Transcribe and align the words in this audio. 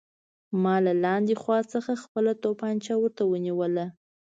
ما 0.63 0.75
له 0.85 0.93
لاندې 1.05 1.33
خوا 1.41 1.59
څخه 1.73 2.01
خپله 2.03 2.31
توپانچه 2.43 2.93
ورته 2.97 3.23
ونیوله 3.31 3.85